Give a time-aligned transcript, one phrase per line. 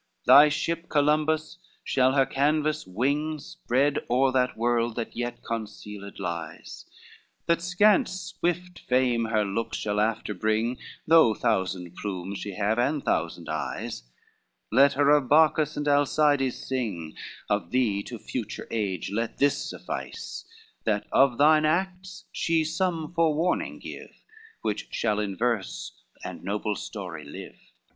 [0.01, 6.17] XXXII "Thy ship, Columbus, shall her canvas wing Spread o'er that world that yet concealed
[6.19, 6.87] lies,
[7.45, 13.05] That scant swift fame her looks shall after bring, Though thousand plumes she have, and
[13.05, 14.01] thousand eyes;
[14.71, 17.13] Let her of Bacchus and Alcides sing,
[17.47, 20.45] Of thee to future age let this suffice,
[20.83, 24.09] That of thine acts she some forewarning give,
[24.63, 25.91] Which shall in verse
[26.23, 27.59] and noble story live."